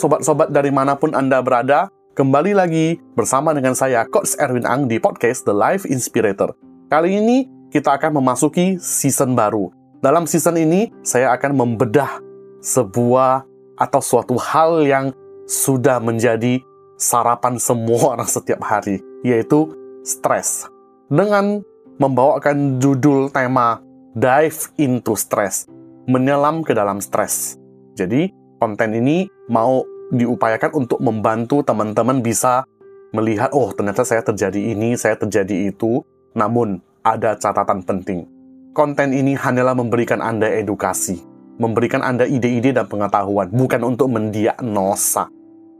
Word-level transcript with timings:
sobat-sobat 0.00 0.48
dari 0.48 0.72
mana 0.72 0.96
pun 0.96 1.12
Anda 1.12 1.44
berada. 1.44 1.92
Kembali 2.16 2.56
lagi 2.56 2.96
bersama 3.12 3.52
dengan 3.52 3.76
saya, 3.76 4.08
Coach 4.08 4.32
Erwin 4.40 4.64
Ang 4.64 4.88
di 4.88 4.96
podcast 4.96 5.44
The 5.44 5.52
Life 5.52 5.84
Inspirator. 5.84 6.56
Kali 6.88 7.20
ini 7.20 7.44
kita 7.68 8.00
akan 8.00 8.16
memasuki 8.16 8.80
season 8.80 9.36
baru. 9.36 9.68
Dalam 10.00 10.24
season 10.24 10.56
ini, 10.56 10.88
saya 11.04 11.36
akan 11.36 11.52
membedah 11.52 12.16
sebuah 12.64 13.44
atau 13.76 14.00
suatu 14.00 14.40
hal 14.40 14.88
yang 14.88 15.12
sudah 15.44 16.00
menjadi 16.00 16.64
sarapan 16.96 17.60
semua 17.60 18.16
orang 18.16 18.28
setiap 18.28 18.64
hari, 18.64 19.04
yaitu 19.20 19.68
stres. 20.00 20.64
Dengan 21.12 21.60
membawakan 22.00 22.80
judul 22.80 23.28
tema 23.28 23.84
Dive 24.16 24.72
into 24.80 25.14
Stress, 25.14 25.68
menyelam 26.08 26.64
ke 26.64 26.72
dalam 26.72 26.98
stres. 26.98 27.60
Jadi, 27.94 28.32
konten 28.58 28.92
ini 28.92 29.30
mau 29.48 29.86
diupayakan 30.10 30.74
untuk 30.74 30.98
membantu 30.98 31.62
teman-teman 31.62 32.20
bisa 32.20 32.66
melihat, 33.14 33.50
oh 33.54 33.70
ternyata 33.74 34.06
saya 34.06 34.22
terjadi 34.22 34.58
ini, 34.58 34.94
saya 34.94 35.18
terjadi 35.18 35.70
itu, 35.70 36.02
namun 36.34 36.82
ada 37.02 37.34
catatan 37.38 37.82
penting. 37.82 38.26
Konten 38.70 39.10
ini 39.10 39.34
hanyalah 39.34 39.74
memberikan 39.74 40.22
Anda 40.22 40.46
edukasi, 40.46 41.18
memberikan 41.58 42.06
Anda 42.06 42.26
ide-ide 42.26 42.70
dan 42.70 42.86
pengetahuan, 42.86 43.50
bukan 43.50 43.82
untuk 43.82 44.10
mendiagnosa. 44.14 45.26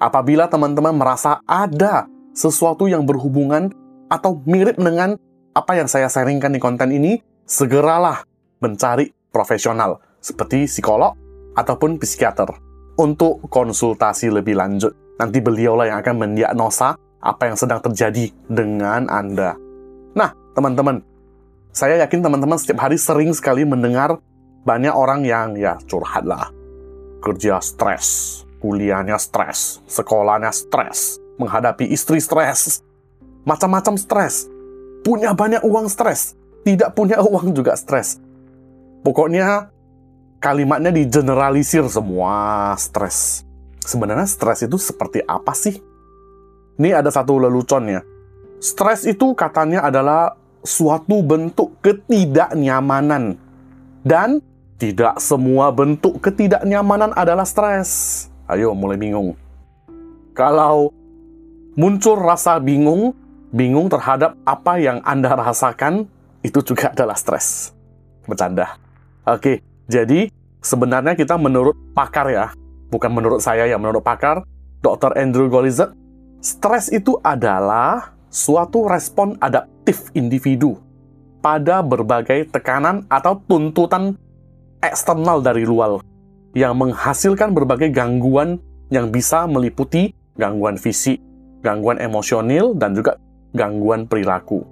Apabila 0.01 0.51
teman-teman 0.51 0.97
merasa 0.97 1.38
ada 1.45 2.09
sesuatu 2.35 2.88
yang 2.91 3.05
berhubungan 3.05 3.71
atau 4.10 4.43
mirip 4.49 4.80
dengan 4.80 5.15
apa 5.55 5.73
yang 5.77 5.87
saya 5.87 6.10
sharingkan 6.10 6.51
di 6.51 6.60
konten 6.62 6.91
ini, 6.91 7.21
segeralah 7.47 8.27
mencari 8.59 9.12
profesional 9.30 10.02
seperti 10.19 10.66
psikolog 10.66 11.15
ataupun 11.55 11.99
psikiater 11.99 12.70
untuk 13.01 13.41
konsultasi 13.49 14.29
lebih 14.29 14.61
lanjut. 14.61 14.93
Nanti 15.16 15.41
beliaulah 15.41 15.88
yang 15.88 15.99
akan 16.05 16.16
mendiagnosa 16.21 17.01
apa 17.21 17.43
yang 17.49 17.57
sedang 17.57 17.80
terjadi 17.80 18.29
dengan 18.49 19.09
Anda. 19.09 19.57
Nah, 20.13 20.33
teman-teman, 20.52 21.01
saya 21.73 21.97
yakin 22.05 22.21
teman-teman 22.21 22.61
setiap 22.61 22.85
hari 22.85 23.01
sering 23.01 23.33
sekali 23.33 23.65
mendengar 23.65 24.21
banyak 24.65 24.93
orang 24.93 25.24
yang 25.24 25.57
ya 25.57 25.80
curhat 25.89 26.29
lah. 26.29 26.52
Kerja 27.21 27.61
stres, 27.61 28.41
kuliahnya 28.65 29.17
stres, 29.21 29.80
sekolahnya 29.89 30.52
stres, 30.52 31.21
menghadapi 31.37 31.89
istri 31.89 32.21
stres, 32.21 32.80
macam-macam 33.45 33.96
stres, 34.01 34.49
punya 35.05 35.37
banyak 35.37 35.61
uang 35.65 35.89
stres, 35.89 36.37
tidak 36.65 36.96
punya 36.96 37.21
uang 37.29 37.52
juga 37.52 37.77
stres. 37.77 38.21
Pokoknya 39.05 39.73
kalimatnya 40.41 40.88
digeneralisir 40.91 41.85
semua 41.93 42.73
stres. 42.80 43.45
Sebenarnya 43.85 44.24
stres 44.24 44.65
itu 44.65 44.80
seperti 44.80 45.21
apa 45.29 45.52
sih? 45.52 45.77
Ini 46.80 46.96
ada 46.96 47.13
satu 47.13 47.37
leluconnya. 47.37 48.01
Stres 48.61 49.05
itu 49.05 49.37
katanya 49.37 49.85
adalah 49.85 50.37
suatu 50.65 51.21
bentuk 51.21 51.77
ketidaknyamanan. 51.85 53.37
Dan 54.01 54.41
tidak 54.80 55.21
semua 55.21 55.68
bentuk 55.77 56.24
ketidaknyamanan 56.24 57.13
adalah 57.13 57.45
stres. 57.45 58.24
Ayo, 58.49 58.73
mulai 58.73 58.96
bingung. 58.96 59.37
Kalau 60.33 60.88
muncul 61.77 62.16
rasa 62.16 62.57
bingung, 62.57 63.13
bingung 63.52 63.93
terhadap 63.93 64.41
apa 64.49 64.81
yang 64.81 65.05
Anda 65.05 65.37
rasakan, 65.37 66.09
itu 66.41 66.65
juga 66.65 66.97
adalah 66.97 67.16
stres. 67.21 67.77
Bercanda. 68.25 68.81
Oke, 69.28 69.61
jadi 69.91 70.31
sebenarnya 70.62 71.19
kita 71.19 71.34
menurut 71.34 71.75
pakar 71.99 72.31
ya, 72.31 72.55
bukan 72.94 73.10
menurut 73.10 73.43
saya 73.43 73.66
ya, 73.66 73.75
menurut 73.75 74.06
pakar, 74.06 74.47
Dr. 74.78 75.19
Andrew 75.19 75.50
Golizet, 75.50 75.91
stres 76.38 76.94
itu 76.94 77.19
adalah 77.27 78.15
suatu 78.31 78.87
respon 78.87 79.34
adaptif 79.43 80.15
individu 80.15 80.78
pada 81.43 81.83
berbagai 81.83 82.47
tekanan 82.55 83.03
atau 83.11 83.43
tuntutan 83.51 84.15
eksternal 84.78 85.43
dari 85.43 85.67
luar 85.67 85.99
yang 86.55 86.78
menghasilkan 86.78 87.51
berbagai 87.51 87.91
gangguan 87.91 88.62
yang 88.95 89.11
bisa 89.11 89.51
meliputi 89.51 90.15
gangguan 90.39 90.78
fisik, 90.78 91.19
gangguan 91.67 91.99
emosional, 91.99 92.78
dan 92.78 92.95
juga 92.95 93.19
gangguan 93.55 94.07
perilaku. 94.07 94.62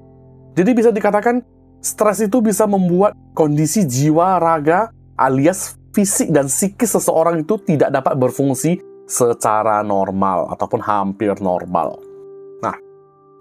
Jadi 0.55 0.71
bisa 0.75 0.91
dikatakan 0.95 1.43
stres 1.79 2.23
itu 2.23 2.43
bisa 2.43 2.67
membuat 2.67 3.15
kondisi 3.35 3.87
jiwa, 3.87 4.43
raga, 4.43 4.91
alias 5.19 5.77
fisik 5.93 6.31
dan 6.31 6.47
psikis 6.47 6.95
seseorang 6.95 7.43
itu 7.43 7.59
tidak 7.67 7.91
dapat 7.91 8.15
berfungsi 8.15 8.79
secara 9.11 9.83
normal 9.83 10.53
ataupun 10.55 10.79
hampir 10.79 11.34
normal. 11.43 11.99
Nah, 12.62 12.77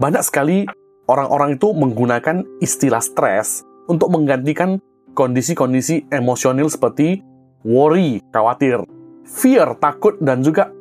banyak 0.02 0.24
sekali 0.26 0.66
orang-orang 1.06 1.62
itu 1.62 1.70
menggunakan 1.72 2.42
istilah 2.60 3.04
stres 3.04 3.62
untuk 3.86 4.10
menggantikan 4.10 4.82
kondisi-kondisi 5.14 6.10
emosional 6.10 6.68
seperti 6.72 7.22
worry, 7.62 8.24
khawatir, 8.34 8.82
fear, 9.28 9.76
takut, 9.78 10.16
dan 10.24 10.42
juga 10.42 10.72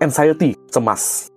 anxiety, 0.00 0.54
cemas. 0.70 1.28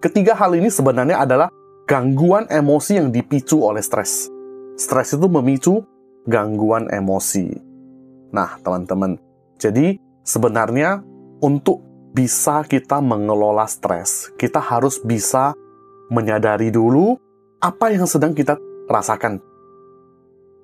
Ketiga 0.00 0.32
hal 0.32 0.56
ini 0.56 0.72
sebenarnya 0.72 1.22
adalah 1.22 1.52
gangguan 1.84 2.48
emosi 2.48 2.96
yang 2.96 3.12
dipicu 3.12 3.60
oleh 3.60 3.84
stres. 3.84 4.32
Stres 4.80 5.12
itu 5.12 5.28
memicu 5.28 5.84
gangguan 6.24 6.88
emosi. 6.88 7.69
Nah, 8.30 8.58
teman-teman, 8.62 9.18
jadi 9.58 9.98
sebenarnya 10.22 11.02
untuk 11.42 11.82
bisa 12.10 12.62
kita 12.66 12.98
mengelola 12.98 13.66
stres, 13.66 14.30
kita 14.38 14.58
harus 14.58 14.98
bisa 15.02 15.54
menyadari 16.10 16.74
dulu 16.74 17.14
apa 17.62 17.94
yang 17.94 18.06
sedang 18.06 18.34
kita 18.34 18.58
rasakan. 18.90 19.38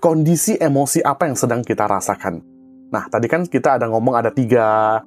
Kondisi 0.02 0.58
emosi 0.58 1.02
apa 1.02 1.30
yang 1.30 1.38
sedang 1.38 1.62
kita 1.62 1.86
rasakan. 1.86 2.42
Nah, 2.90 3.06
tadi 3.10 3.26
kan 3.26 3.46
kita 3.46 3.78
ada 3.78 3.90
ngomong 3.90 4.14
ada 4.14 4.30
tiga 4.30 5.00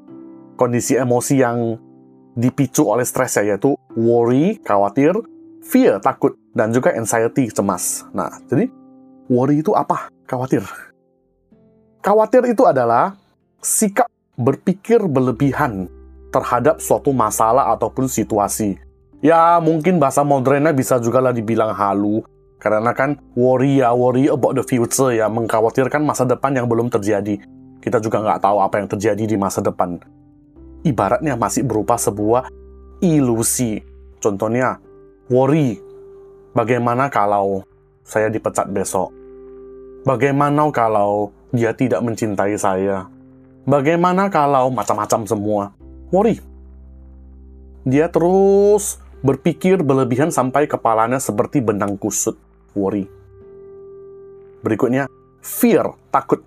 kondisi 0.60 1.00
emosi 1.00 1.36
yang 1.40 1.80
dipicu 2.36 2.88
oleh 2.88 3.08
stres 3.08 3.40
ya, 3.40 3.56
yaitu 3.56 3.76
worry, 3.96 4.60
khawatir, 4.64 5.16
fear, 5.64 6.00
takut, 6.04 6.36
dan 6.56 6.72
juga 6.76 6.96
anxiety, 6.96 7.52
cemas. 7.52 8.08
Nah, 8.12 8.32
jadi 8.48 8.68
worry 9.32 9.60
itu 9.64 9.76
apa? 9.76 10.12
Khawatir. 10.28 10.89
Khawatir 12.00 12.48
itu 12.48 12.64
adalah 12.64 13.20
sikap 13.60 14.08
berpikir 14.40 15.04
berlebihan 15.04 15.92
terhadap 16.32 16.80
suatu 16.80 17.12
masalah 17.12 17.76
ataupun 17.76 18.08
situasi. 18.08 18.80
Ya, 19.20 19.60
mungkin 19.60 20.00
bahasa 20.00 20.24
modernnya 20.24 20.72
bisa 20.72 20.96
juga 21.04 21.20
lah 21.20 21.36
dibilang 21.36 21.76
halu. 21.76 22.24
Karena 22.56 22.96
kan 22.96 23.20
worry 23.36 23.84
ya, 23.84 23.92
worry 23.92 24.32
about 24.32 24.56
the 24.56 24.64
future 24.64 25.12
ya, 25.12 25.28
mengkhawatirkan 25.28 26.00
masa 26.00 26.24
depan 26.24 26.56
yang 26.56 26.72
belum 26.72 26.88
terjadi. 26.88 27.36
Kita 27.84 28.00
juga 28.00 28.24
nggak 28.24 28.48
tahu 28.48 28.58
apa 28.64 28.76
yang 28.80 28.88
terjadi 28.88 29.24
di 29.24 29.36
masa 29.36 29.60
depan. 29.60 30.00
Ibaratnya 30.88 31.36
masih 31.36 31.68
berupa 31.68 32.00
sebuah 32.00 32.48
ilusi. 33.04 33.84
Contohnya, 34.24 34.80
worry. 35.28 35.76
Bagaimana 36.56 37.12
kalau 37.12 37.68
saya 38.08 38.32
dipecat 38.32 38.72
besok? 38.72 39.12
Bagaimana 40.08 40.72
kalau 40.72 41.36
dia 41.50 41.74
tidak 41.74 42.02
mencintai 42.06 42.54
saya. 42.58 43.10
Bagaimana 43.66 44.30
kalau 44.30 44.70
macam-macam 44.74 45.22
semua? 45.26 45.64
Worry. 46.10 46.42
Dia 47.86 48.10
terus 48.10 48.98
berpikir 49.22 49.82
berlebihan 49.82 50.34
sampai 50.34 50.66
kepalanya 50.66 51.22
seperti 51.22 51.62
benang 51.62 51.98
kusut. 51.98 52.38
Worry. 52.74 53.06
Berikutnya, 54.66 55.08
fear, 55.40 55.96
takut. 56.12 56.44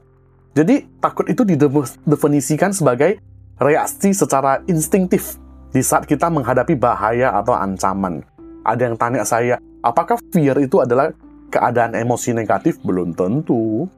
Jadi, 0.52 0.84
takut 1.00 1.24
itu 1.32 1.48
didefinisikan 1.48 2.76
sebagai 2.76 3.16
reaksi 3.56 4.12
secara 4.12 4.60
instinktif 4.69 5.40
di 5.72 5.81
saat 5.81 6.04
kita 6.04 6.28
menghadapi 6.28 6.76
bahaya 6.76 7.32
atau 7.32 7.56
ancaman. 7.56 8.20
Ada 8.62 8.93
yang 8.93 8.96
tanya 9.00 9.25
saya, 9.25 9.56
apakah 9.81 10.20
fear 10.31 10.60
itu 10.60 10.84
adalah 10.84 11.10
keadaan 11.49 11.96
emosi 11.96 12.37
negatif? 12.37 12.78
Belum 12.84 13.16
tentu 13.16 13.88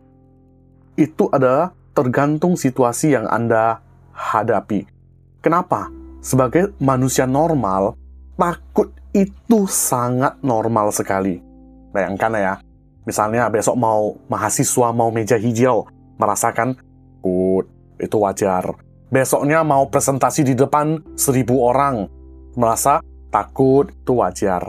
itu 0.94 1.30
adalah 1.30 1.74
tergantung 1.94 2.58
situasi 2.58 3.14
yang 3.14 3.26
Anda 3.30 3.82
hadapi. 4.14 4.86
Kenapa? 5.42 5.90
Sebagai 6.24 6.72
manusia 6.80 7.28
normal, 7.28 7.94
takut 8.34 8.90
itu 9.12 9.68
sangat 9.70 10.40
normal 10.40 10.90
sekali. 10.90 11.38
Bayangkan 11.94 12.34
ya, 12.34 12.54
misalnya 13.06 13.46
besok 13.52 13.76
mau 13.78 14.18
mahasiswa 14.26 14.88
mau 14.90 15.12
meja 15.14 15.38
hijau, 15.38 15.86
merasakan 16.18 16.74
takut, 16.74 17.64
itu 18.00 18.16
wajar. 18.18 18.64
Besoknya 19.12 19.62
mau 19.62 19.86
presentasi 19.86 20.42
di 20.42 20.54
depan 20.58 20.98
seribu 21.14 21.62
orang, 21.62 22.10
merasa 22.58 22.98
takut, 23.30 23.92
itu 23.94 24.12
wajar. 24.18 24.66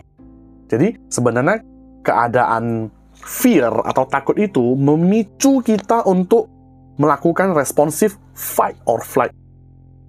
Jadi 0.69 0.97
sebenarnya 1.09 1.65
keadaan 2.05 2.93
fear 3.23 3.71
atau 3.87 4.03
takut 4.07 4.35
itu 4.35 4.75
memicu 4.75 5.63
kita 5.63 6.03
untuk 6.03 6.51
melakukan 6.99 7.51
responsif 7.55 8.15
fight 8.35 8.75
or 8.87 9.03
flight. 9.03 9.31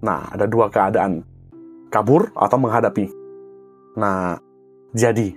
Nah, 0.03 0.31
ada 0.31 0.47
dua 0.47 0.71
keadaan. 0.71 1.23
kabur 1.87 2.29
atau 2.35 2.59
menghadapi. 2.59 3.09
Nah, 3.97 4.37
jadi 4.93 5.33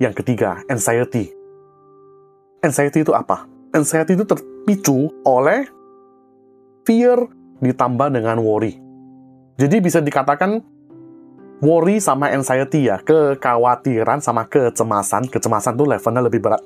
yang 0.00 0.16
ketiga, 0.16 0.64
anxiety. 0.66 1.28
Anxiety 2.64 3.04
itu 3.04 3.12
apa? 3.12 3.46
Anxiety 3.70 4.16
itu 4.16 4.24
terpicu 4.24 5.12
oleh 5.22 5.68
fear 6.88 7.20
ditambah 7.60 8.08
dengan 8.10 8.40
worry. 8.40 8.80
Jadi 9.60 9.76
bisa 9.78 10.00
dikatakan 10.00 10.64
worry 11.60 12.00
sama 12.00 12.32
anxiety 12.32 12.88
ya, 12.88 12.98
kekhawatiran 13.04 14.24
sama 14.24 14.48
kecemasan. 14.48 15.28
Kecemasan 15.28 15.76
tuh 15.76 15.84
levelnya 15.84 16.24
lebih 16.24 16.40
berat. 16.40 16.64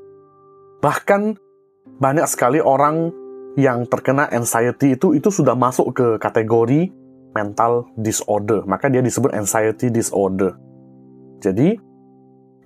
Bahkan 0.85 1.41
banyak 1.97 2.29
sekali 2.29 2.61
orang 2.61 3.09
yang 3.57 3.89
terkena 3.89 4.29
anxiety 4.29 4.93
itu 4.93 5.17
itu 5.17 5.33
sudah 5.33 5.57
masuk 5.57 5.97
ke 5.97 6.07
kategori 6.21 6.93
mental 7.33 7.89
disorder. 7.97 8.69
Maka 8.69 8.93
dia 8.93 9.01
disebut 9.01 9.33
anxiety 9.33 9.89
disorder. 9.89 10.53
Jadi 11.41 11.81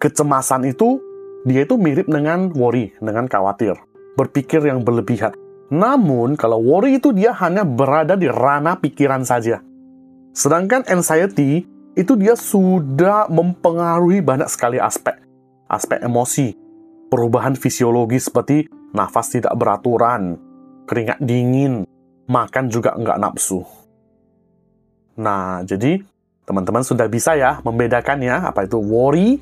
kecemasan 0.03 0.67
itu 0.67 0.99
dia 1.47 1.63
itu 1.63 1.79
mirip 1.79 2.11
dengan 2.11 2.51
worry, 2.59 2.91
dengan 2.99 3.31
khawatir, 3.31 3.79
berpikir 4.19 4.67
yang 4.67 4.83
berlebihan. 4.83 5.31
Namun 5.71 6.35
kalau 6.35 6.59
worry 6.59 6.99
itu 6.99 7.15
dia 7.15 7.31
hanya 7.39 7.63
berada 7.63 8.19
di 8.19 8.27
ranah 8.27 8.83
pikiran 8.83 9.23
saja. 9.23 9.63
Sedangkan 10.35 10.83
anxiety 10.91 11.63
itu 11.95 12.13
dia 12.19 12.35
sudah 12.35 13.31
mempengaruhi 13.31 14.27
banyak 14.27 14.51
sekali 14.51 14.83
aspek. 14.83 15.15
Aspek 15.71 16.03
emosi, 16.03 16.57
perubahan 17.09 17.57
fisiologi 17.57 18.21
seperti 18.21 18.69
nafas 18.93 19.33
tidak 19.33 19.53
beraturan, 19.57 20.37
keringat 20.89 21.21
dingin, 21.21 21.85
makan 22.29 22.69
juga 22.69 22.97
nggak 22.97 23.21
nafsu. 23.21 23.65
Nah, 25.19 25.65
jadi 25.67 26.01
teman-teman 26.47 26.85
sudah 26.87 27.11
bisa 27.11 27.35
ya 27.35 27.61
membedakannya 27.65 28.49
apa 28.49 28.65
itu 28.65 28.79
worry, 28.79 29.41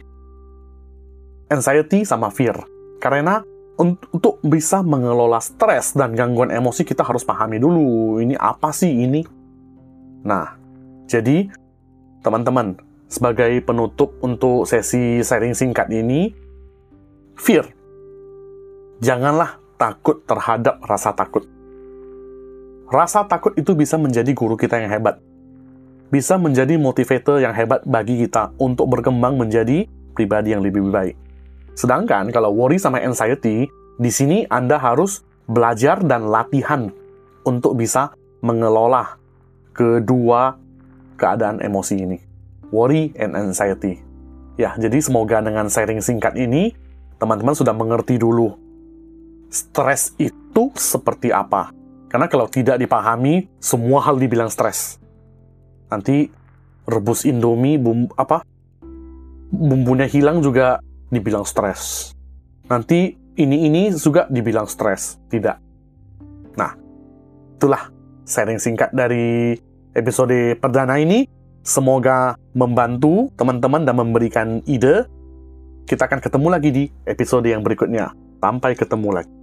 anxiety, 1.53 2.03
sama 2.03 2.33
fear. 2.33 2.57
Karena 2.97 3.45
untuk 3.77 4.41
bisa 4.41 4.81
mengelola 4.81 5.37
stres 5.37 5.93
dan 5.93 6.17
gangguan 6.17 6.49
emosi 6.49 6.81
kita 6.81 7.05
harus 7.05 7.29
pahami 7.29 7.61
dulu 7.61 8.19
ini 8.25 8.33
apa 8.33 8.73
sih 8.73 8.89
ini. 8.89 9.21
Nah, 10.25 10.57
jadi 11.05 11.47
teman-teman, 12.25 12.75
sebagai 13.07 13.63
penutup 13.63 14.17
untuk 14.25 14.65
sesi 14.67 15.21
sharing 15.23 15.55
singkat 15.55 15.93
ini, 15.93 16.46
fear. 17.37 17.69
Janganlah 19.05 19.61
takut 19.77 20.25
terhadap 20.25 20.81
rasa 20.85 21.13
takut. 21.13 21.45
Rasa 22.89 23.29
takut 23.29 23.53
itu 23.61 23.77
bisa 23.77 24.01
menjadi 24.01 24.33
guru 24.33 24.57
kita 24.57 24.81
yang 24.81 24.91
hebat. 24.91 25.21
Bisa 26.09 26.41
menjadi 26.41 26.79
motivator 26.81 27.43
yang 27.43 27.53
hebat 27.53 27.85
bagi 27.85 28.25
kita 28.25 28.55
untuk 28.57 28.89
berkembang 28.89 29.37
menjadi 29.37 29.85
pribadi 30.17 30.57
yang 30.57 30.65
lebih 30.65 30.89
baik. 30.89 31.19
Sedangkan 31.77 32.33
kalau 32.33 32.57
worry 32.57 32.81
sama 32.81 33.03
anxiety, 33.05 33.69
di 34.01 34.11
sini 34.11 34.49
Anda 34.49 34.81
harus 34.81 35.21
belajar 35.45 36.01
dan 36.01 36.33
latihan 36.33 36.89
untuk 37.45 37.77
bisa 37.77 38.17
mengelola 38.41 39.21
kedua 39.77 40.57
keadaan 41.21 41.61
emosi 41.61 41.95
ini. 42.01 42.19
Worry 42.73 43.13
and 43.19 43.37
anxiety. 43.37 44.01
Ya, 44.57 44.73
jadi 44.81 44.97
semoga 45.05 45.45
dengan 45.45 45.69
sharing 45.69 46.01
singkat 46.01 46.33
ini, 46.39 46.73
teman-teman 47.17 47.57
sudah 47.57 47.73
mengerti 47.73 48.21
dulu 48.21 48.67
stres 49.51 50.13
itu 50.21 50.73
seperti 50.77 51.31
apa. 51.31 51.73
Karena 52.07 52.31
kalau 52.31 52.47
tidak 52.47 52.79
dipahami, 52.79 53.51
semua 53.59 54.05
hal 54.05 54.17
dibilang 54.21 54.53
stres. 54.53 55.01
Nanti 55.91 56.31
rebus 56.87 57.27
Indomie, 57.27 57.81
bumbu, 57.81 58.15
apa, 58.15 58.47
bumbunya 59.51 60.07
hilang 60.07 60.41
juga 60.43 60.79
dibilang 61.11 61.43
stres. 61.43 62.15
Nanti 62.67 63.15
ini-ini 63.37 63.91
juga 63.95 64.27
dibilang 64.31 64.71
stres. 64.71 65.19
Tidak. 65.31 65.57
Nah, 66.57 66.73
itulah 67.59 67.91
sharing 68.27 68.63
singkat 68.63 68.95
dari 68.95 69.55
episode 69.95 70.59
perdana 70.59 70.99
ini. 70.99 71.27
Semoga 71.67 72.39
membantu 72.55 73.27
teman-teman 73.35 73.83
dan 73.83 73.95
memberikan 73.99 74.49
ide. 74.71 75.11
Kita 75.87 76.11
akan 76.11 76.19
ketemu 76.19 76.49
lagi 76.51 76.71
di 76.75 76.85
episode 77.07 77.47
yang 77.47 77.63
berikutnya. 77.63 78.11
Sampai 78.43 78.75
ketemu 78.75 79.23
lagi. 79.23 79.36